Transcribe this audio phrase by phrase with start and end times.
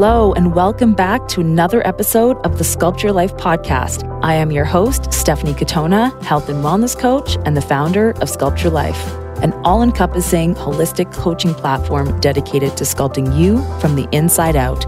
[0.00, 4.02] Hello, and welcome back to another episode of the Sculpt Your Life podcast.
[4.24, 8.62] I am your host, Stephanie Katona, health and wellness coach, and the founder of Sculpt
[8.62, 9.12] Your Life,
[9.42, 14.86] an all encompassing holistic coaching platform dedicated to sculpting you from the inside out.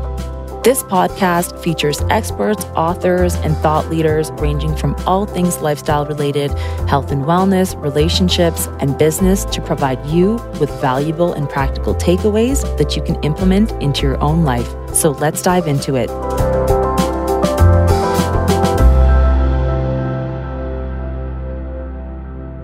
[0.63, 6.53] This podcast features experts, authors, and thought leaders ranging from all things lifestyle related,
[6.89, 12.95] health and wellness, relationships, and business to provide you with valuable and practical takeaways that
[12.95, 14.69] you can implement into your own life.
[14.95, 16.09] So let's dive into it.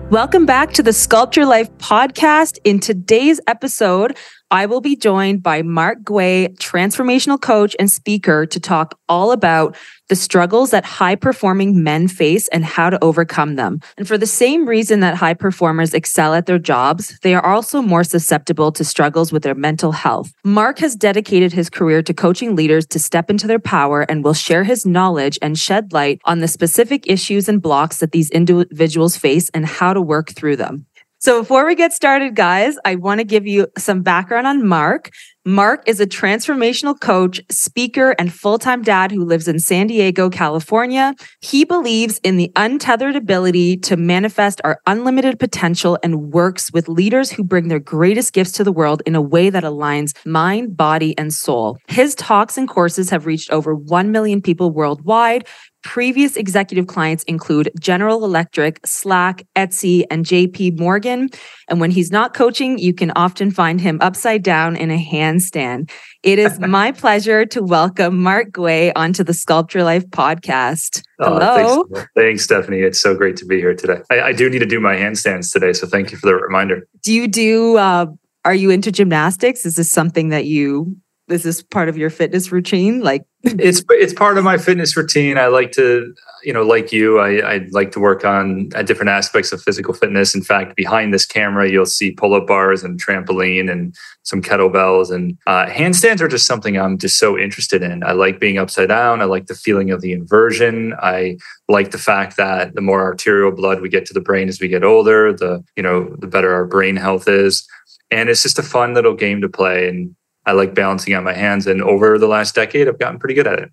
[0.09, 2.59] Welcome back to the Sculpt Your Life podcast.
[2.63, 4.17] In today's episode,
[4.51, 9.77] I will be joined by Mark Guay, transformational coach and speaker, to talk all about
[10.07, 13.79] the struggles that high performing men face and how to overcome them.
[13.95, 17.79] And for the same reason that high performers excel at their jobs, they are also
[17.81, 20.33] more susceptible to struggles with their mental health.
[20.43, 24.33] Mark has dedicated his career to coaching leaders to step into their power and will
[24.33, 29.15] share his knowledge and shed light on the specific issues and blocks that these individuals
[29.15, 30.87] face and how to work through them.
[31.21, 35.11] So before we get started, guys, I want to give you some background on Mark.
[35.45, 40.29] Mark is a transformational coach, speaker, and full time dad who lives in San Diego,
[40.29, 41.15] California.
[41.41, 47.31] He believes in the untethered ability to manifest our unlimited potential and works with leaders
[47.31, 51.17] who bring their greatest gifts to the world in a way that aligns mind, body,
[51.17, 51.77] and soul.
[51.87, 55.47] His talks and courses have reached over 1 million people worldwide,
[55.83, 61.29] Previous executive clients include General Electric, Slack, Etsy, and JP Morgan.
[61.69, 65.89] And when he's not coaching, you can often find him upside down in a handstand.
[66.21, 71.01] It is my pleasure to welcome Mark Guay onto the Sculpt Your Life podcast.
[71.19, 71.85] Oh, Hello.
[71.85, 72.81] thanks, thanks, Stephanie.
[72.81, 74.01] It's so great to be here today.
[74.11, 75.71] I, I, do need to do my handstands today.
[75.71, 76.87] So thank you for the reminder.
[77.03, 78.07] Do you do, uh,
[78.43, 79.65] are you into gymnastics?
[79.65, 80.97] Is this something that you
[81.29, 83.01] is this part of your fitness routine?
[83.01, 85.37] Like it's it's part of my fitness routine.
[85.37, 86.13] I like to
[86.43, 89.93] you know like you i i like to work on at different aspects of physical
[89.93, 90.35] fitness.
[90.35, 95.37] In fact behind this camera you'll see pull-up bars and trampoline and some kettlebells and
[95.47, 98.03] uh, handstands are just something i'm just so interested in.
[98.03, 99.21] I like being upside down.
[99.21, 100.93] I like the feeling of the inversion.
[101.01, 101.37] I
[101.69, 104.67] like the fact that the more arterial blood we get to the brain as we
[104.67, 107.67] get older the you know the better our brain health is.
[108.11, 109.87] And it's just a fun little game to play.
[109.87, 110.15] And
[110.49, 111.67] I like balancing on my hands.
[111.67, 113.69] And over the last decade, I've gotten pretty good at it.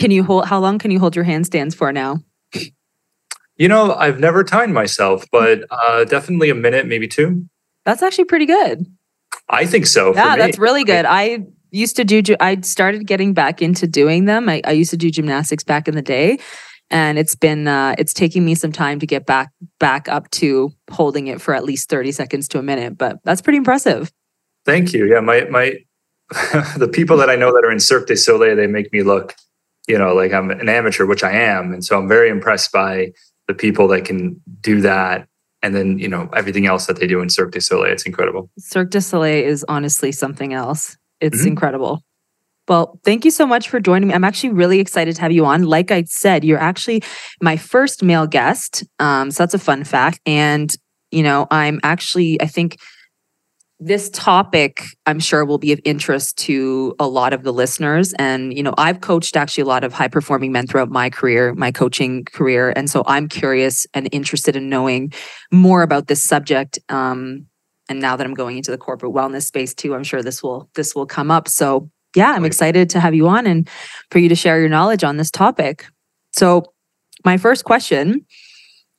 [0.00, 2.18] Can you hold, how long can you hold your handstands for now?
[3.56, 7.48] You know, I've never timed myself, but uh, definitely a minute, maybe two.
[7.84, 8.84] That's actually pretty good.
[9.48, 10.14] I think so.
[10.14, 11.04] Yeah, that's really good.
[11.06, 14.48] I used to do, I started getting back into doing them.
[14.48, 16.38] I, I used to do gymnastics back in the day
[16.90, 20.72] and it's been uh, it's taking me some time to get back back up to
[20.90, 24.12] holding it for at least 30 seconds to a minute but that's pretty impressive
[24.64, 25.74] thank you yeah my my
[26.76, 29.34] the people that I know that are in Cirque du Soleil, they make me look,
[29.86, 31.72] you know, like I'm an amateur, which I am.
[31.72, 33.12] And so I'm very impressed by
[33.46, 35.28] the people that can do that.
[35.62, 37.92] And then, you know, everything else that they do in Cirque du Soleil.
[37.92, 38.50] It's incredible.
[38.58, 40.96] Cirque du Soleil is honestly something else.
[41.20, 41.48] It's mm-hmm.
[41.48, 42.02] incredible.
[42.68, 44.14] Well, thank you so much for joining me.
[44.14, 45.62] I'm actually really excited to have you on.
[45.62, 47.02] Like I said, you're actually
[47.40, 48.82] my first male guest.
[48.98, 50.20] Um, so that's a fun fact.
[50.26, 50.74] And,
[51.12, 52.78] you know, I'm actually, I think,
[53.78, 58.14] this topic i'm sure will be of interest to a lot of the listeners.
[58.14, 61.54] And you know i've coached actually a lot of high performing men throughout my career
[61.54, 62.72] my coaching career.
[62.74, 65.12] And so i'm curious and interested in knowing
[65.52, 66.78] more about this subject.
[66.88, 67.46] Um,
[67.88, 70.70] and now that i'm going into the corporate wellness space too i'm sure this will
[70.74, 71.46] this will come up.
[71.46, 73.68] So yeah i'm excited to have you on and
[74.10, 75.86] for you to share your knowledge on this topic.
[76.32, 76.64] So
[77.26, 78.24] my first question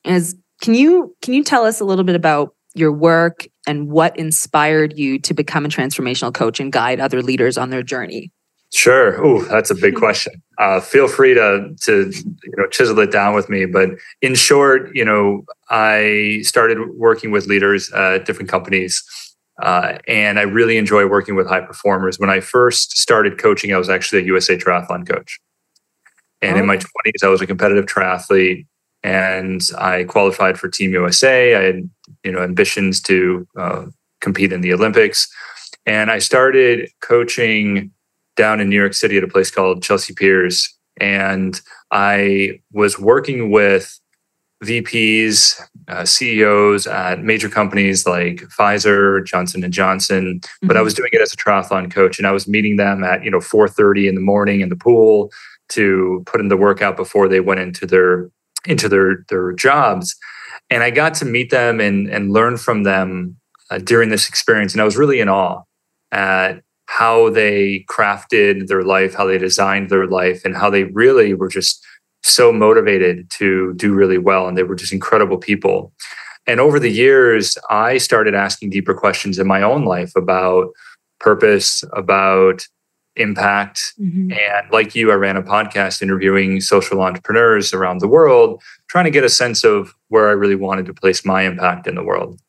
[0.03, 4.17] is can you can you tell us a little bit about your work and what
[4.17, 8.31] inspired you to become a transformational coach and guide other leaders on their journey?
[8.73, 9.23] Sure.
[9.25, 10.41] Oh, that's a big question.
[10.57, 13.65] Uh, feel free to to you know chisel it down with me.
[13.65, 19.03] But in short, you know, I started working with leaders at different companies,
[19.61, 22.19] uh, and I really enjoy working with high performers.
[22.19, 25.39] When I first started coaching, I was actually a USA Triathlon coach,
[26.41, 26.59] and oh.
[26.59, 28.65] in my twenties, I was a competitive triathlete
[29.03, 31.55] and I qualified for Team USA.
[31.55, 31.89] I had
[32.23, 33.85] you know ambitions to uh,
[34.21, 35.27] compete in the Olympics,
[35.85, 37.91] and I started coaching
[38.35, 41.59] down in New York City at a place called Chelsea Piers, and
[41.91, 43.99] I was working with
[44.63, 50.39] VPs, uh, CEOs at major companies like Pfizer, Johnson and Johnson.
[50.39, 50.67] Mm-hmm.
[50.67, 50.85] But I mm-hmm.
[50.85, 53.39] was doing it as a triathlon coach, and I was meeting them at you know
[53.39, 55.31] 4:30 in the morning in the pool
[55.69, 58.29] to put in the workout before they went into their
[58.65, 60.15] into their their jobs
[60.69, 63.35] and i got to meet them and and learn from them
[63.69, 65.61] uh, during this experience and i was really in awe
[66.11, 71.33] at how they crafted their life, how they designed their life, and how they really
[71.33, 71.85] were just
[72.23, 74.47] so motivated to do really well.
[74.47, 75.93] And they were just incredible people.
[76.47, 80.69] And over the years, I started asking deeper questions in my own life about
[81.19, 82.65] purpose, about
[83.17, 83.93] impact.
[83.99, 84.31] Mm-hmm.
[84.31, 89.11] And like you, I ran a podcast interviewing social entrepreneurs around the world, trying to
[89.11, 92.39] get a sense of where I really wanted to place my impact in the world.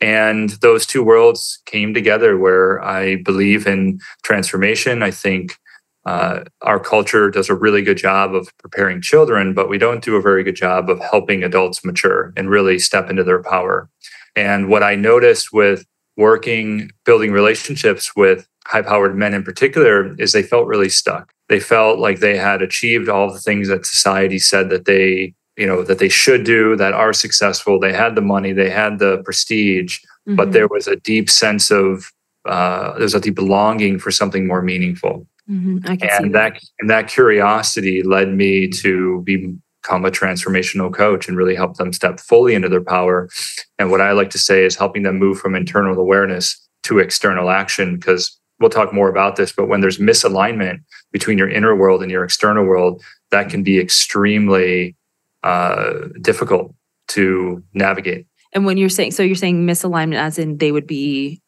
[0.00, 5.02] And those two worlds came together where I believe in transformation.
[5.02, 5.56] I think
[6.04, 10.16] uh, our culture does a really good job of preparing children, but we don't do
[10.16, 13.90] a very good job of helping adults mature and really step into their power.
[14.36, 15.84] And what I noticed with
[16.16, 21.32] working, building relationships with high powered men in particular, is they felt really stuck.
[21.48, 25.66] They felt like they had achieved all the things that society said that they you
[25.66, 29.18] know that they should do that are successful they had the money they had the
[29.24, 30.36] prestige mm-hmm.
[30.36, 32.12] but there was a deep sense of
[32.48, 35.78] uh, there's a deep longing for something more meaningful mm-hmm.
[35.84, 36.54] and that.
[36.54, 41.92] that and that curiosity led me to become a transformational coach and really help them
[41.92, 43.28] step fully into their power
[43.80, 47.50] and what i like to say is helping them move from internal awareness to external
[47.50, 50.78] action because we'll talk more about this but when there's misalignment
[51.12, 54.96] between your inner world and your external world that can be extremely
[55.42, 56.74] uh, difficult
[57.08, 58.26] to navigate.
[58.52, 61.40] And when you're saying, so you're saying misalignment, as in they would be,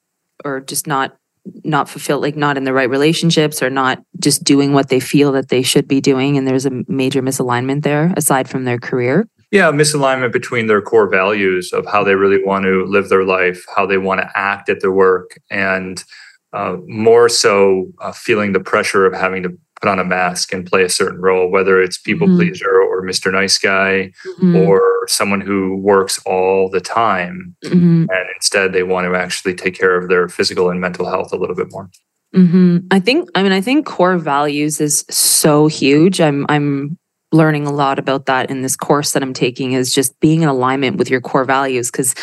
[0.45, 1.17] or just not
[1.65, 5.33] not fulfilled, like not in the right relationships, or not just doing what they feel
[5.33, 9.27] that they should be doing, and there's a major misalignment there, aside from their career.
[9.51, 13.65] Yeah, misalignment between their core values of how they really want to live their life,
[13.75, 16.05] how they want to act at their work, and
[16.53, 20.67] uh, more so uh, feeling the pressure of having to put on a mask and
[20.67, 22.37] play a certain role, whether it's people mm-hmm.
[22.37, 23.33] pleaser or Mr.
[23.33, 24.57] Nice Guy mm-hmm.
[24.57, 27.57] or someone who works all the time.
[27.65, 28.07] Mm-hmm.
[28.11, 31.37] And instead, they want to actually take care of their physical and mental health a
[31.37, 31.89] little bit more.
[32.35, 32.79] Mm-hmm.
[32.91, 36.21] I think, I mean, I think core values is so huge.
[36.21, 36.99] I'm, I'm
[37.33, 40.49] learning a lot about that in this course that I'm taking is just being in
[40.49, 42.15] alignment with your core values because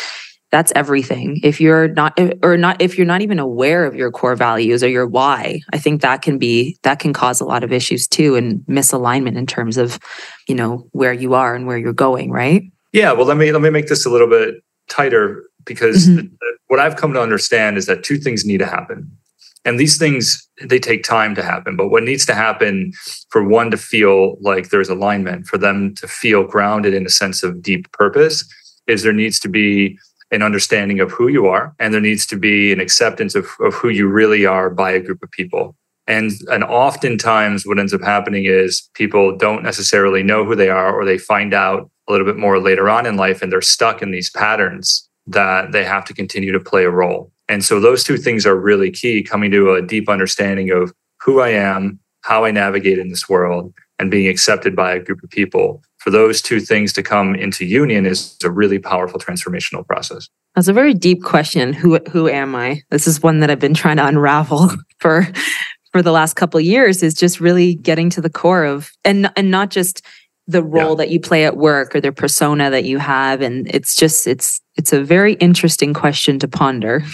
[0.50, 1.40] that's everything.
[1.42, 4.88] If you're not or not if you're not even aware of your core values or
[4.88, 8.34] your why i think that can be that can cause a lot of issues too
[8.34, 9.98] and misalignment in terms of
[10.46, 12.62] you know where you are and where you're going right?
[12.92, 14.56] Yeah well let me let me make this a little bit
[14.88, 16.34] tighter because mm-hmm.
[16.68, 19.10] what i've come to understand is that two things need to happen.
[19.64, 22.92] And these things they take time to happen but what needs to happen
[23.28, 27.42] for one to feel like there's alignment for them to feel grounded in a sense
[27.42, 28.48] of deep purpose
[28.86, 29.98] is there needs to be
[30.30, 33.74] an understanding of who you are, and there needs to be an acceptance of, of
[33.74, 35.76] who you really are by a group of people.
[36.06, 40.94] And and oftentimes what ends up happening is people don't necessarily know who they are,
[40.94, 44.02] or they find out a little bit more later on in life, and they're stuck
[44.02, 47.30] in these patterns that they have to continue to play a role.
[47.48, 51.40] And so those two things are really key, coming to a deep understanding of who
[51.40, 55.30] I am, how I navigate in this world, and being accepted by a group of
[55.30, 60.26] people for those two things to come into union is a really powerful transformational process.
[60.54, 61.74] That's a very deep question.
[61.74, 62.80] Who who am I?
[62.88, 64.70] This is one that I've been trying to unravel
[65.00, 65.28] for
[65.92, 69.50] for the last couple years is just really getting to the core of and and
[69.50, 70.00] not just
[70.46, 71.04] the role yeah.
[71.04, 74.62] that you play at work or the persona that you have and it's just it's
[74.76, 77.04] it's a very interesting question to ponder.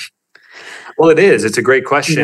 [0.99, 1.43] Well, it is.
[1.43, 2.17] It's a great question.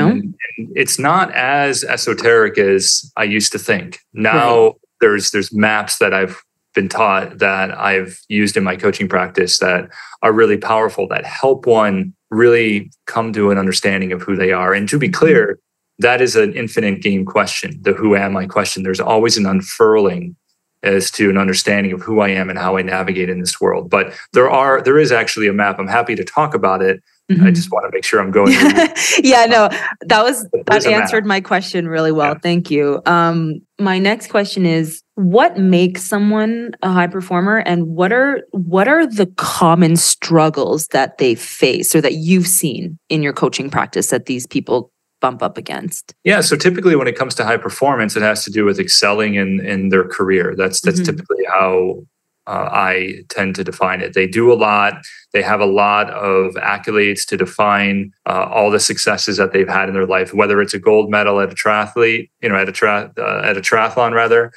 [0.59, 0.71] You know?
[0.77, 3.99] It's not as esoteric as I used to think.
[4.13, 4.75] Now right.
[5.01, 6.41] there's there's maps that I've
[6.75, 9.89] been taught that I've used in my coaching practice that
[10.23, 14.73] are really powerful that help one really come to an understanding of who they are.
[14.73, 15.59] And to be clear,
[15.99, 18.83] that is an infinite game question, the who am I question.
[18.83, 20.37] There's always an unfurling
[20.83, 23.91] as to an understanding of who I am and how I navigate in this world.
[23.91, 25.79] But there are there is actually a map.
[25.79, 27.03] I'm happy to talk about it.
[27.31, 27.47] Mm-hmm.
[27.47, 28.53] I just want to make sure I'm going.
[29.23, 29.69] yeah, no,
[30.01, 32.33] that was that answered my question really well.
[32.33, 32.39] Yeah.
[32.43, 33.03] Thank you.
[33.07, 38.89] Um, my next question is what makes someone a high performer and what are what
[38.89, 44.09] are the common struggles that they face or that you've seen in your coaching practice
[44.09, 46.15] that these people bump up against?
[46.25, 49.35] Yeah, so typically when it comes to high performance, it has to do with excelling
[49.35, 50.55] in in their career.
[50.57, 51.17] That's that's mm-hmm.
[51.17, 52.07] typically how
[52.47, 54.15] uh, I tend to define it.
[54.15, 55.03] They do a lot.
[55.33, 59.89] They have a lot of accolades to define uh, all the successes that they've had
[59.89, 62.73] in their life, whether it's a gold medal at a triathlete, you know, at a
[62.73, 64.51] tra- uh, at a triathlon rather,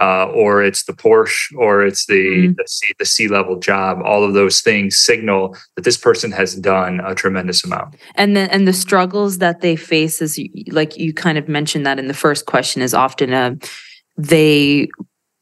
[0.00, 2.52] uh, or it's the Porsche, or it's the mm-hmm.
[2.56, 4.00] the, C, the C level job.
[4.04, 7.96] All of those things signal that this person has done a tremendous amount.
[8.14, 10.40] And then and the struggles that they face is
[10.70, 13.56] like you kind of mentioned that in the first question is often a
[14.16, 14.88] they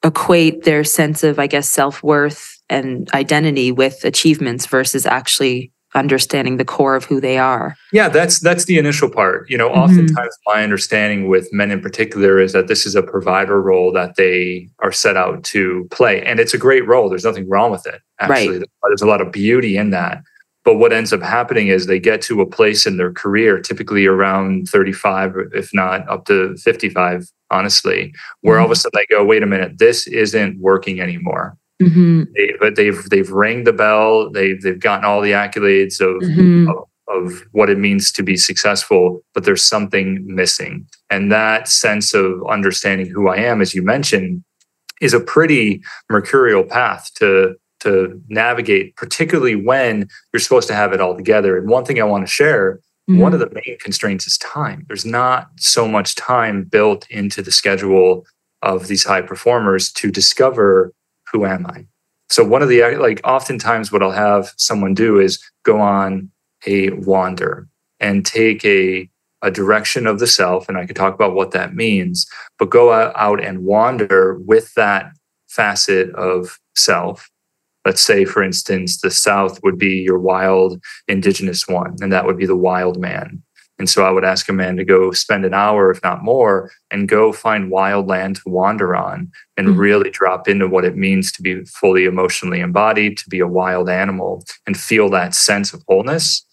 [0.04, 6.56] equate their sense of, I guess, self worth and identity with achievements versus actually understanding
[6.56, 7.76] the core of who they are.
[7.92, 9.48] Yeah, that's that's the initial part.
[9.48, 9.80] You know, mm-hmm.
[9.80, 14.16] oftentimes my understanding with men in particular is that this is a provider role that
[14.16, 16.22] they are set out to play.
[16.24, 17.08] And it's a great role.
[17.08, 18.00] There's nothing wrong with it.
[18.20, 18.68] Actually, right.
[18.88, 20.22] there's a lot of beauty in that.
[20.64, 24.04] But what ends up happening is they get to a place in their career, typically
[24.04, 28.60] around 35, if not up to 55, honestly, where mm-hmm.
[28.60, 31.56] all of a sudden they go, wait a minute, this isn't working anymore.
[31.82, 32.24] Mm-hmm.
[32.34, 34.30] They, but they've they've rang the bell.
[34.30, 36.68] They've they've gotten all the accolades of, mm-hmm.
[36.68, 40.86] of of what it means to be successful, but there's something missing.
[41.08, 44.44] And that sense of understanding who I am, as you mentioned,
[45.00, 51.00] is a pretty mercurial path to to navigate, particularly when you're supposed to have it
[51.00, 51.56] all together.
[51.56, 53.20] And one thing I want to share Mm-hmm.
[53.20, 54.84] One of the main constraints is time.
[54.86, 58.26] There's not so much time built into the schedule
[58.60, 60.92] of these high performers to discover
[61.32, 61.86] who am I.
[62.30, 66.30] So one of the uh, like oftentimes what I'll have someone do is go on
[66.66, 67.68] a wander
[68.00, 69.08] and take a
[69.42, 72.26] a direction of the self and I could talk about what that means,
[72.58, 75.12] but go out and wander with that
[75.48, 77.30] facet of self
[77.88, 82.36] Let's say, for instance, the South would be your wild indigenous one, and that would
[82.36, 83.42] be the wild man.
[83.78, 86.70] And so I would ask a man to go spend an hour, if not more,
[86.90, 89.78] and go find wild land to wander on and mm-hmm.
[89.78, 93.88] really drop into what it means to be fully emotionally embodied, to be a wild
[93.88, 96.44] animal and feel that sense of wholeness.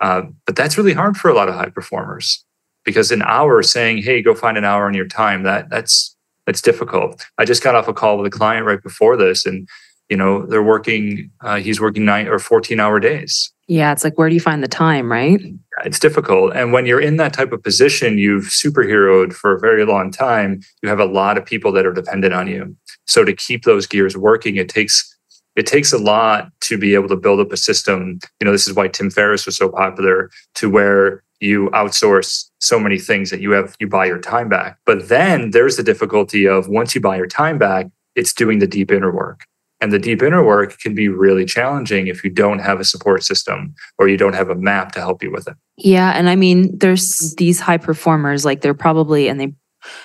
[0.00, 2.44] Uh, but that's really hard for a lot of high performers
[2.84, 6.62] because an hour saying, hey, go find an hour in your time, that that's that's
[6.62, 7.26] difficult.
[7.38, 9.68] I just got off a call with a client right before this, and
[10.08, 14.16] you know they're working uh, he's working nine or 14 hour days yeah it's like
[14.18, 15.40] where do you find the time right?
[15.84, 16.56] It's difficult.
[16.56, 20.60] And when you're in that type of position you've superheroed for a very long time.
[20.82, 22.74] You have a lot of people that are dependent on you.
[23.06, 25.12] So to keep those gears working it takes
[25.54, 28.18] it takes a lot to be able to build up a system.
[28.40, 32.80] You know this is why tim ferriss was so popular to where you outsource so
[32.80, 34.78] many things that you have you buy your time back.
[34.86, 38.66] But then there's the difficulty of once you buy your time back it's doing the
[38.66, 39.46] deep inner work
[39.80, 43.22] and the deep inner work can be really challenging if you don't have a support
[43.22, 45.54] system or you don't have a map to help you with it.
[45.76, 46.12] Yeah.
[46.12, 49.52] And I mean, there's these high performers, like they're probably, and they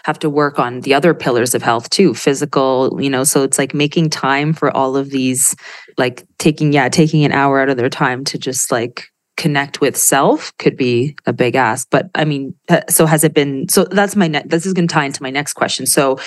[0.05, 3.57] have to work on the other pillars of health too physical you know so it's
[3.57, 5.55] like making time for all of these
[5.97, 9.97] like taking yeah taking an hour out of their time to just like connect with
[9.97, 11.87] self could be a big ask.
[11.89, 14.87] But i mean uh, so has it been so that's my ne- this is going
[14.87, 15.85] to tie into my next question.
[15.85, 16.19] So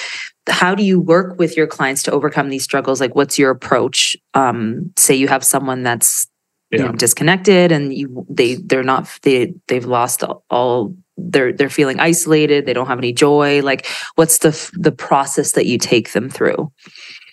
[0.48, 3.00] how do you work with your clients to overcome these struggles?
[3.00, 4.16] Like what's your approach?
[4.34, 6.26] Um say you have someone that's
[6.70, 6.78] yeah.
[6.78, 12.00] you know, disconnected and you they they're not they they've lost all they're they're feeling
[12.00, 13.62] isolated they don't have any joy.
[13.62, 16.72] Like what's the the process that you take them through?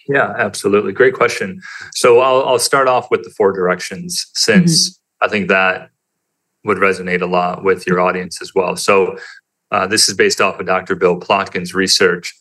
[0.08, 0.92] Yeah absolutely.
[0.92, 1.60] Great question.
[1.94, 5.90] So i'll, I'll start off with the four directions since mm-hmm I think that
[6.64, 8.76] would resonate a lot with your audience as well.
[8.76, 9.18] So,
[9.72, 10.96] uh, this is based off of Dr.
[10.96, 12.36] Bill Plotkin's research.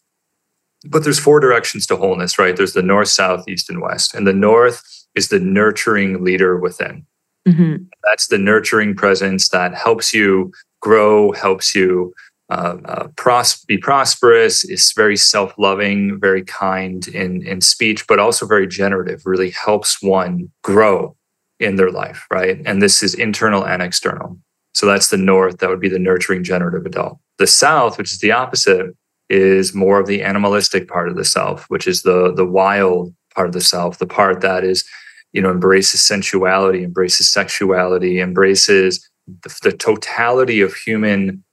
[0.87, 2.57] But there's four directions to wholeness, right?
[2.57, 4.15] There's the north, south, east, and west.
[4.15, 4.83] And the north
[5.15, 7.07] is the nurturing leader within.
[7.47, 7.85] Mm-hmm.
[8.09, 12.15] That's the nurturing presence that helps you grow, helps you
[12.51, 18.19] uh, uh, pros- be prosperous, is very self loving, very kind in, in speech, but
[18.19, 21.15] also very generative, really helps one grow
[21.61, 22.61] in their life, right?
[22.65, 24.39] And this is internal and external.
[24.73, 27.19] So that's the north, that would be the nurturing generative adult.
[27.39, 28.97] The south, which is the opposite,
[29.29, 33.47] is more of the animalistic part of the self, which is the the wild part
[33.47, 34.85] of the self, the part that is,
[35.33, 41.45] you know, embraces sensuality, embraces sexuality, embraces the, the totality of human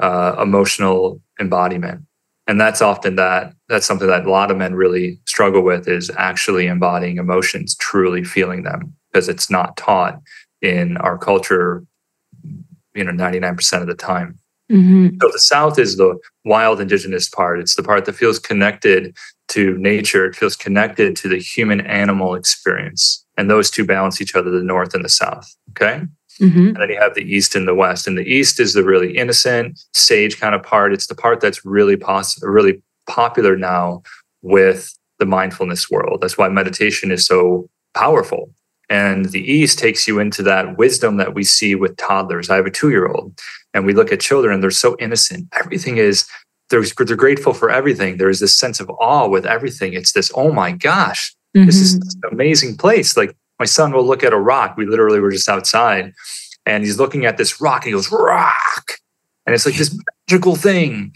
[0.00, 2.02] uh, emotional embodiment.
[2.48, 6.10] And that's often that that's something that a lot of men really struggle with is
[6.16, 10.20] actually embodying emotions, truly feeling them because it's not taught
[10.62, 11.84] in our culture
[12.94, 14.38] you know 99% of the time.
[14.70, 15.16] Mm-hmm.
[15.20, 17.58] so the south is the wild indigenous part.
[17.58, 19.16] It's the part that feels connected
[19.48, 20.26] to nature.
[20.26, 23.24] It feels connected to the human animal experience.
[23.36, 26.02] And those two balance each other the north and the south okay?
[26.40, 26.68] Mm-hmm.
[26.68, 28.06] and then you have the east and the west.
[28.06, 30.92] And the east is the really innocent sage kind of part.
[30.92, 34.02] It's the part that's really pos- really popular now
[34.40, 36.20] with the mindfulness world.
[36.22, 38.50] That's why meditation is so powerful
[38.90, 42.50] and the East takes you into that wisdom that we see with toddlers.
[42.50, 43.38] I have a two year old,
[43.72, 45.46] and we look at children, they're so innocent.
[45.52, 46.28] Everything is,
[46.68, 48.16] they're, they're grateful for everything.
[48.16, 49.94] There's this sense of awe with everything.
[49.94, 51.66] It's this, oh my gosh, mm-hmm.
[51.66, 52.26] this is mm-hmm.
[52.26, 53.16] an amazing place.
[53.16, 54.76] Like my son will look at a rock.
[54.76, 56.12] We literally were just outside,
[56.66, 58.98] and he's looking at this rock, and he goes, rock.
[59.46, 59.96] And it's like this
[60.28, 61.12] magical thing.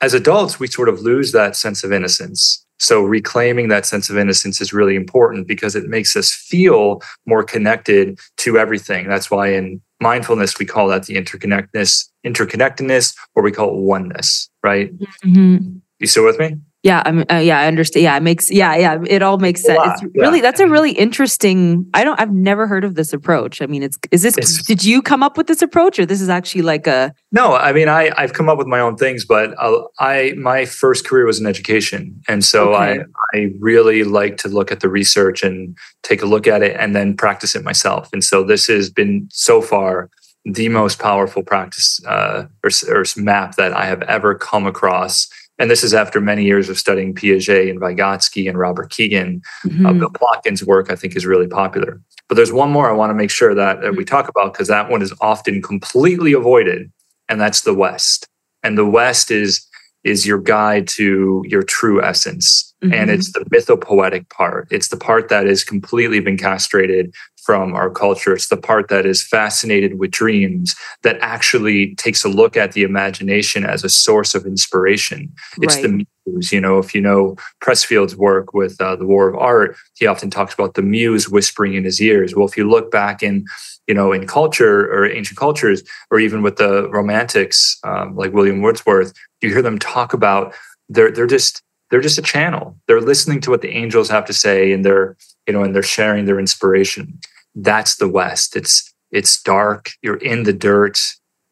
[0.00, 4.18] As adults, we sort of lose that sense of innocence So reclaiming that sense of
[4.18, 9.08] innocence is really important because it makes us feel more connected to everything.
[9.08, 14.50] That's why in mindfulness we call that the interconnectedness, interconnectedness, or we call it oneness,
[14.64, 14.92] right?
[14.98, 15.78] Mm-hmm.
[16.00, 16.56] You still with me?
[16.82, 17.24] Yeah, I'm.
[17.30, 18.02] Uh, yeah, I understand.
[18.02, 18.50] Yeah, it makes.
[18.50, 19.78] Yeah, yeah, it all makes sense.
[19.84, 20.42] It's really yeah.
[20.42, 21.88] that's a really interesting.
[21.94, 22.18] I don't.
[22.18, 23.62] I've never heard of this approach.
[23.62, 24.36] I mean, it's is this?
[24.36, 27.14] It's, did you come up with this approach, or this is actually like a?
[27.30, 30.64] No, I mean, I I've come up with my own things, but I'll, I my
[30.64, 33.04] first career was in education, and so okay.
[33.32, 36.76] I I really like to look at the research and take a look at it,
[36.80, 38.08] and then practice it myself.
[38.12, 40.10] And so this has been so far
[40.44, 45.28] the most powerful practice uh, or, or map that I have ever come across
[45.62, 49.40] and this is after many years of studying Piaget and Vygotsky and Robert Kegan.
[49.64, 49.86] Uh, mm-hmm.
[49.86, 52.00] Uh, Bill Plotkin's work, I think, is really popular.
[52.28, 54.66] But there's one more I want to make sure that, that we talk about because
[54.66, 56.90] that one is often completely avoided,
[57.28, 58.26] and that's the West.
[58.64, 59.64] And the West is
[60.02, 62.74] is your guide to your true essence.
[62.82, 62.94] Mm-hmm.
[62.94, 64.66] And it's the mythopoetic part.
[64.72, 68.32] It's the part that has completely been castrated from our culture.
[68.32, 72.84] It's the part that is fascinated with dreams, that actually takes a look at the
[72.84, 75.32] imagination as a source of inspiration.
[75.60, 75.82] It's right.
[75.82, 76.52] the muse.
[76.52, 80.30] You know, if you know Pressfield's work with uh, The War of Art, he often
[80.30, 82.34] talks about the muse whispering in his ears.
[82.34, 83.44] Well, if you look back in,
[83.88, 85.82] you know, in culture or ancient cultures,
[86.12, 90.54] or even with the romantics um, like William Wordsworth, you hear them talk about
[90.88, 92.78] they're they're just they're just a channel.
[92.86, 95.16] They're listening to what the angels have to say, and they're
[95.48, 97.18] you know, and they're sharing their inspiration
[97.54, 98.56] that's the West.
[98.56, 99.90] It's it's dark.
[100.02, 101.00] You're in the dirt.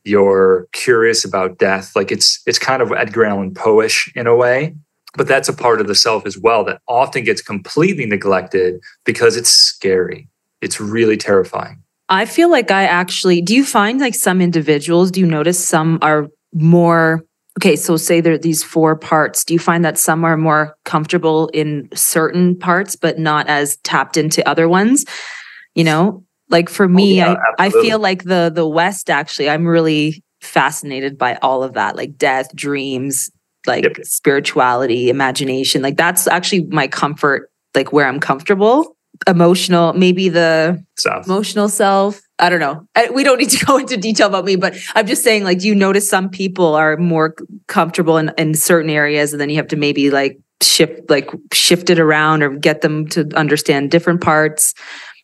[0.05, 1.95] You're curious about death.
[1.95, 4.75] Like it's it's kind of Edgar Allan Poe-ish in a way,
[5.15, 9.37] but that's a part of the self as well that often gets completely neglected because
[9.37, 10.29] it's scary.
[10.63, 11.83] It's really terrifying.
[12.09, 15.99] I feel like I actually do you find like some individuals, do you notice some
[16.03, 17.25] are more
[17.59, 19.45] okay, so say there are these four parts.
[19.45, 24.17] Do you find that some are more comfortable in certain parts, but not as tapped
[24.17, 25.05] into other ones?
[25.81, 29.09] You know like for oh, me oh, yeah, I, I feel like the the west
[29.09, 33.31] actually i'm really fascinated by all of that like death dreams
[33.67, 33.97] like yep.
[34.05, 38.95] spirituality imagination like that's actually my comfort like where i'm comfortable
[39.27, 41.27] emotional maybe the self.
[41.27, 44.57] emotional self i don't know I, we don't need to go into detail about me
[44.57, 47.35] but i'm just saying like do you notice some people are more
[47.69, 51.89] comfortable in, in certain areas and then you have to maybe like shift like shift
[51.89, 54.75] it around or get them to understand different parts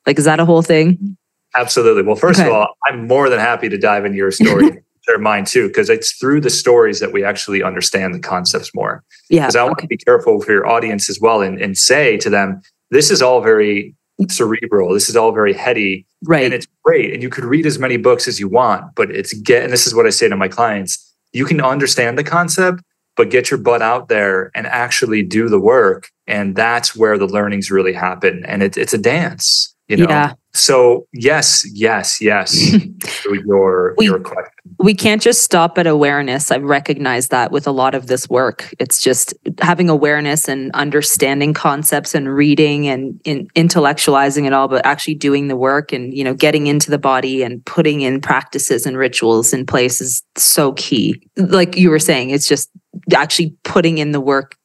[0.07, 1.17] like, is that a whole thing?
[1.55, 2.03] Absolutely.
[2.03, 2.49] Well, first okay.
[2.49, 4.83] of all, I'm more than happy to dive into your story.
[5.09, 9.05] share mine too, because it's through the stories that we actually understand the concepts more.
[9.31, 9.43] Yeah.
[9.43, 12.31] Because I want to be careful for your audience as well and, and say to
[12.31, 13.95] them, this is all very
[14.29, 14.93] cerebral.
[14.95, 16.07] This is all very heady.
[16.25, 16.45] Right.
[16.45, 17.13] And it's great.
[17.13, 19.87] And you could read as many books as you want, but it's get, and this
[19.87, 22.83] is what I say to my clients you can understand the concept,
[23.15, 26.09] but get your butt out there and actually do the work.
[26.27, 28.43] And that's where the learnings really happen.
[28.47, 30.09] And it, it's a dance you know?
[30.09, 30.33] Yeah.
[30.53, 32.75] so yes yes yes.
[33.25, 36.51] Your we, your question we can't just stop at awareness.
[36.51, 38.75] I've recognized that with a lot of this work.
[38.79, 44.85] It's just having awareness and understanding concepts and reading and in, intellectualizing it all but
[44.85, 48.87] actually doing the work and you know getting into the body and putting in practices
[48.87, 51.21] and rituals in place is so key.
[51.37, 52.71] Like you were saying it's just
[53.15, 54.57] actually putting in the work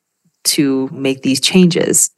[0.44, 2.10] to make these changes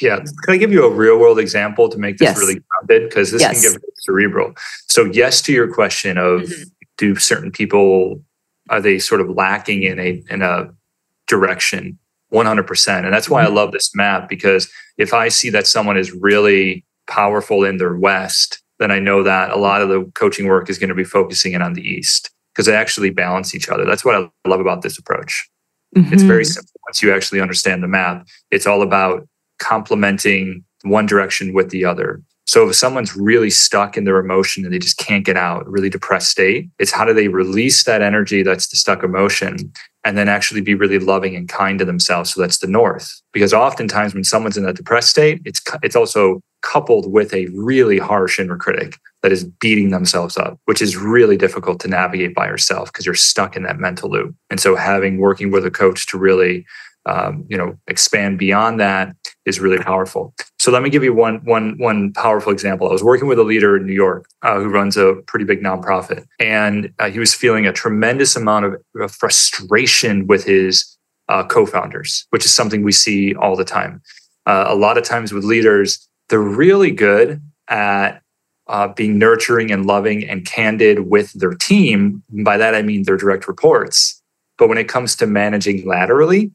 [0.00, 0.16] yeah.
[0.16, 2.38] Can I give you a real world example to make this yes.
[2.38, 3.08] really grounded?
[3.08, 3.62] Because this yes.
[3.62, 4.54] can get cerebral.
[4.88, 6.62] So, yes, to your question of mm-hmm.
[6.96, 8.22] do certain people
[8.70, 10.70] are they sort of lacking in a in a
[11.26, 11.98] direction
[12.32, 13.52] 100% and that's why mm-hmm.
[13.52, 17.96] i love this map because if i see that someone is really powerful in their
[17.96, 21.04] west then i know that a lot of the coaching work is going to be
[21.04, 24.60] focusing in on the east because they actually balance each other that's what i love
[24.60, 25.48] about this approach
[25.96, 26.12] mm-hmm.
[26.12, 26.52] it's very mm-hmm.
[26.52, 29.26] simple once you actually understand the map it's all about
[29.58, 32.22] complementing one direction with the other.
[32.46, 35.90] So if someone's really stuck in their emotion and they just can't get out, really
[35.90, 39.70] depressed state, it's how do they release that energy that's the stuck emotion
[40.02, 42.32] and then actually be really loving and kind to themselves.
[42.32, 43.20] So that's the north.
[43.34, 47.98] Because oftentimes when someone's in that depressed state, it's it's also coupled with a really
[47.98, 52.46] harsh inner critic that is beating themselves up, which is really difficult to navigate by
[52.46, 54.34] yourself because you're stuck in that mental loop.
[54.48, 56.64] And so having working with a coach to really
[57.04, 59.14] um, you know expand beyond that
[59.48, 60.34] is really powerful.
[60.58, 62.88] So let me give you one one one powerful example.
[62.88, 65.62] I was working with a leader in New York uh, who runs a pretty big
[65.62, 70.96] nonprofit, and uh, he was feeling a tremendous amount of, frustration with his
[71.28, 74.02] uh, co-founders, which is something we see all the time.
[74.46, 78.22] Uh, a lot of times with leaders, they're really good at
[78.68, 82.22] uh, being nurturing and loving and candid with their team.
[82.44, 84.22] by that I mean their direct reports.
[84.58, 86.50] But when it comes to managing laterally,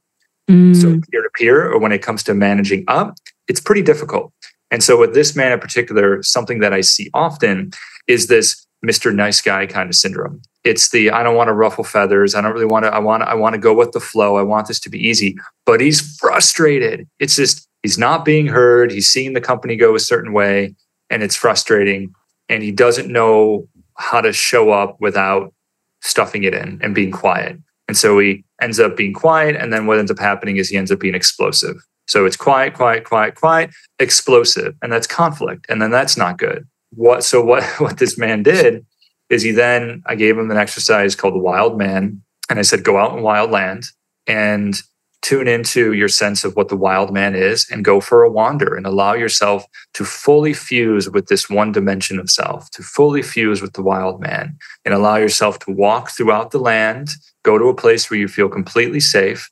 [0.49, 0.75] Mm.
[0.75, 3.15] So peer to peer, or when it comes to managing up,
[3.47, 4.33] it's pretty difficult.
[4.71, 7.71] And so with this man in particular, something that I see often
[8.07, 9.13] is this Mr.
[9.13, 10.41] Nice Guy kind of syndrome.
[10.63, 12.35] It's the I don't want to ruffle feathers.
[12.35, 12.93] I don't really want to.
[12.93, 13.23] I want.
[13.23, 14.37] I want to go with the flow.
[14.37, 15.37] I want this to be easy.
[15.65, 17.07] But he's frustrated.
[17.19, 18.91] It's just he's not being heard.
[18.91, 20.73] He's seeing the company go a certain way,
[21.09, 22.13] and it's frustrating.
[22.49, 25.53] And he doesn't know how to show up without
[26.01, 27.57] stuffing it in and being quiet.
[27.87, 29.55] And so he ends up being quiet.
[29.55, 31.75] And then what ends up happening is he ends up being explosive.
[32.07, 35.65] So it's quiet, quiet, quiet, quiet, explosive, and that's conflict.
[35.69, 36.67] And then that's not good.
[36.91, 38.85] What so what what this man did
[39.29, 42.21] is he then I gave him an exercise called the wild man.
[42.49, 43.85] And I said, go out in wild land
[44.27, 44.75] and
[45.23, 48.75] tune into your sense of what the wild man is and go for a wander
[48.75, 53.61] and allow yourself to fully fuse with this one dimension of self, to fully fuse
[53.61, 54.55] with the wild man
[54.85, 57.09] and allow yourself to walk throughout the land,
[57.43, 59.49] go to a place where you feel completely safe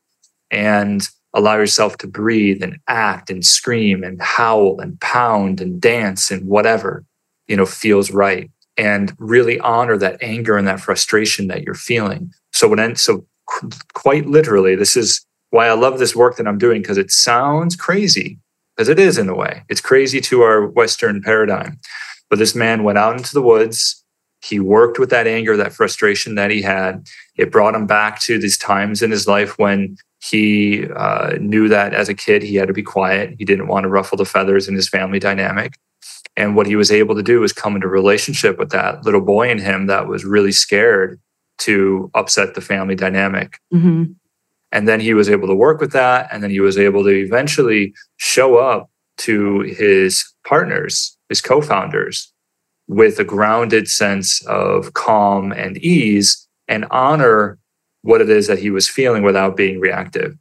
[0.51, 6.29] and allow yourself to breathe and act and scream and howl and pound and dance
[6.29, 7.05] and whatever,
[7.47, 12.29] you know, feels right and really honor that anger and that frustration that you're feeling.
[12.51, 13.25] So when so
[13.93, 17.75] quite literally, this is why I love this work that I'm doing because it sounds
[17.75, 18.39] crazy,
[18.75, 19.63] because it is in a way.
[19.69, 21.77] It's crazy to our Western paradigm.
[22.29, 24.03] But this man went out into the woods.
[24.43, 27.05] He worked with that anger, that frustration that he had.
[27.37, 31.93] It brought him back to these times in his life when he uh, knew that
[31.93, 33.35] as a kid he had to be quiet.
[33.37, 35.73] He didn't want to ruffle the feathers in his family dynamic.
[36.37, 39.49] And what he was able to do was come into relationship with that little boy
[39.49, 41.19] in him that was really scared
[41.59, 43.59] to upset the family dynamic.
[43.73, 44.13] Mm-hmm.
[44.71, 46.29] And then he was able to work with that.
[46.31, 52.31] And then he was able to eventually show up to his partners, his co founders,
[52.87, 57.57] with a grounded sense of calm and ease and honor
[58.03, 60.35] what it is that he was feeling without being reactive.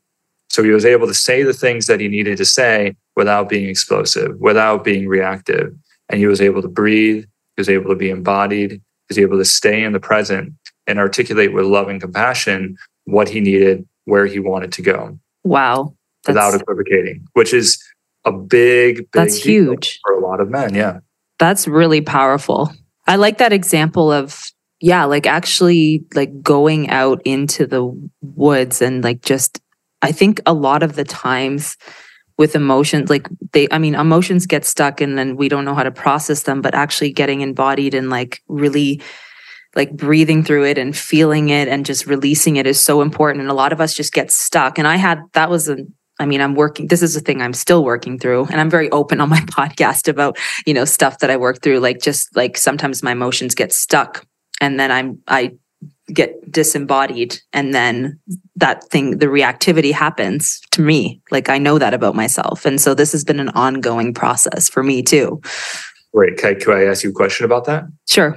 [0.48, 3.68] So he was able to say the things that he needed to say without being
[3.68, 5.72] explosive, without being reactive.
[6.08, 9.38] And he was able to breathe, he was able to be embodied, he was able
[9.38, 10.52] to stay in the present
[10.86, 15.18] and articulate with love and compassion what he needed, where he wanted to go.
[15.44, 15.94] Wow.
[16.26, 17.82] Without equivocating, which is
[18.24, 20.74] a big, big that's huge for a lot of men.
[20.74, 21.00] Yeah.
[21.38, 22.70] That's really powerful.
[23.06, 24.42] I like that example of
[24.82, 29.60] yeah, like actually like going out into the woods and like just
[30.02, 31.76] I think a lot of the times
[32.40, 35.82] with emotions like they i mean emotions get stuck and then we don't know how
[35.82, 38.98] to process them but actually getting embodied and like really
[39.76, 43.50] like breathing through it and feeling it and just releasing it is so important and
[43.50, 45.78] a lot of us just get stuck and i had that was a
[46.18, 48.44] I mean, I'm working, this is a thing I'm still working through.
[48.50, 51.80] And I'm very open on my podcast about, you know, stuff that I work through.
[51.80, 54.26] Like just like sometimes my emotions get stuck
[54.60, 55.52] and then I'm, I
[56.12, 58.20] get disembodied and then
[58.56, 62.94] that thing the reactivity happens to me like i know that about myself and so
[62.94, 65.40] this has been an ongoing process for me too
[66.12, 66.38] Great.
[66.38, 67.84] Can, can I ask you a question about that?
[68.08, 68.36] Sure.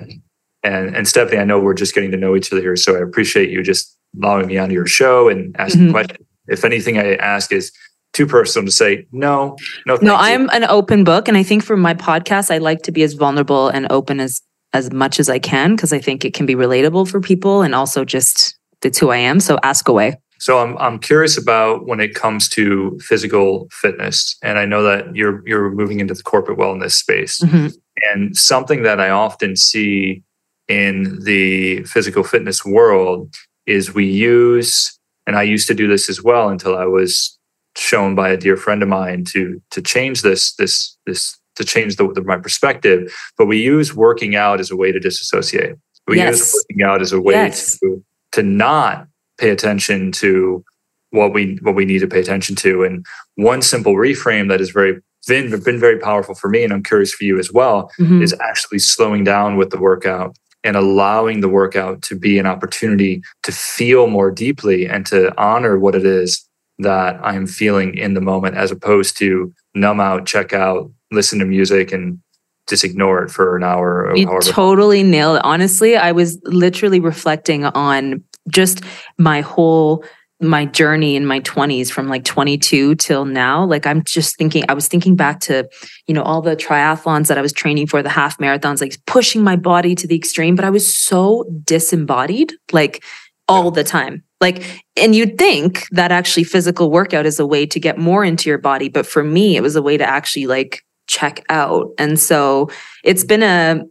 [0.64, 3.00] And and Stephanie, I know we're just getting to know each other here, so I
[3.00, 5.92] appreciate you just allowing me onto your show and asking mm-hmm.
[5.92, 6.28] questions.
[6.48, 7.72] If anything I ask is
[8.14, 9.98] too personal to say no, no.
[10.02, 13.04] No, I'm an open book, and I think for my podcast, I like to be
[13.04, 14.42] as vulnerable and open as
[14.74, 17.76] as much as I can because I think it can be relatable for people and
[17.76, 19.40] also just it's who I am.
[19.40, 20.18] So ask away.
[20.40, 25.16] So I'm I'm curious about when it comes to physical fitness, and I know that
[25.16, 27.68] you're you're moving into the corporate wellness space, mm-hmm.
[28.12, 30.22] and something that I often see
[30.68, 33.34] in the physical fitness world
[33.66, 34.98] is we use,
[35.28, 37.38] and I used to do this as well until I was
[37.76, 41.96] shown by a dear friend of mine to to change this this this to change
[41.98, 43.14] the, the, my perspective.
[43.38, 45.76] But we use working out as a way to disassociate.
[46.08, 46.40] We yes.
[46.40, 47.80] use working out as a way yes.
[47.80, 50.64] to to not pay attention to
[51.12, 52.84] what we what we need to pay attention to.
[52.84, 56.84] And one simple reframe that is very been been very powerful for me, and I'm
[56.84, 58.22] curious for you as well, mm-hmm.
[58.22, 63.22] is actually slowing down with the workout and allowing the workout to be an opportunity
[63.44, 66.48] to feel more deeply and to honor what it is
[66.80, 71.46] that I'm feeling in the moment, as opposed to numb out, check out, listen to
[71.46, 72.20] music and
[72.68, 74.08] just ignore it for an hour.
[74.08, 75.44] Or you totally nailed it.
[75.44, 78.82] Honestly, I was literally reflecting on just
[79.18, 80.04] my whole
[80.48, 84.74] my journey in my 20s from like 22 till now like i'm just thinking i
[84.74, 85.68] was thinking back to
[86.08, 89.44] you know all the triathlons that i was training for the half marathons like pushing
[89.44, 93.04] my body to the extreme but i was so disembodied like
[93.48, 97.80] all the time like and you'd think that actually physical workout is a way to
[97.80, 100.82] get more into your body but for me it was a way to actually like
[101.08, 101.90] check out.
[101.98, 102.70] And so
[103.04, 103.84] it's been a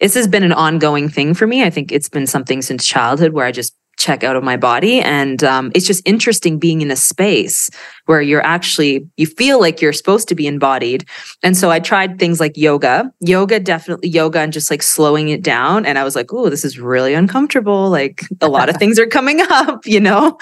[0.00, 1.62] this has been an ongoing thing for me.
[1.62, 5.00] I think it's been something since childhood where I just check out of my body.
[5.00, 7.70] And um, it's just interesting being in a space
[8.06, 11.04] where you're actually, you feel like you're supposed to be embodied.
[11.42, 15.42] And so I tried things like yoga, yoga, definitely yoga, and just like slowing it
[15.42, 15.86] down.
[15.86, 17.90] And I was like, oh, this is really uncomfortable.
[17.90, 20.38] Like a lot of things are coming up, you know?